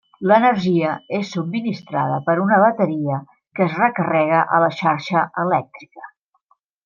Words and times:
L'energia 0.29 0.93
és 1.17 1.33
subministrada 1.35 2.15
per 2.29 2.35
una 2.45 2.59
bateria 2.63 3.19
que 3.59 3.67
es 3.67 3.77
recarrega 3.83 4.41
a 4.57 4.61
la 4.65 4.71
xarxa 4.79 5.25
elèctrica. 5.45 6.09